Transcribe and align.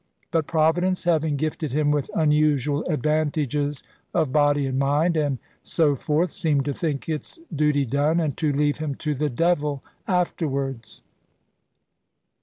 But 0.31 0.47
Providence 0.47 1.03
having 1.03 1.35
gifted 1.35 1.73
him 1.73 1.91
with 1.91 2.09
unusual 2.15 2.83
advantages 2.87 3.83
of 4.15 4.33
body, 4.33 4.65
and 4.65 4.79
mind, 4.79 5.15
and 5.15 5.37
so 5.61 5.95
forth, 5.95 6.31
seemed 6.31 6.65
to 6.65 6.73
think 6.73 7.07
its 7.07 7.39
duty 7.55 7.85
done, 7.85 8.19
and 8.19 8.35
to 8.37 8.51
leave 8.51 8.77
him 8.77 8.95
to 8.95 9.13
the 9.13 9.29
devil 9.29 9.83
afterwards. 10.07 11.03